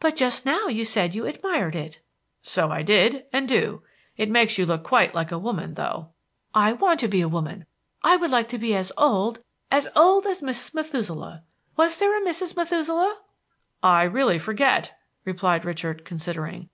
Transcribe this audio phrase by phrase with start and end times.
[0.00, 2.00] "But just now you said you admired it."
[2.42, 3.84] "So I did, and do.
[4.16, 6.08] It makes you look quite like a woman, though."
[6.52, 7.66] "I want to be a woman.
[8.02, 9.38] I would like to be as old
[9.70, 10.74] as old as Mrs.
[10.74, 11.44] Methuselah.
[11.76, 12.56] Was there a Mrs.
[12.56, 13.18] Methuselah?"
[13.80, 16.66] "I really forget," replied Richard, considering.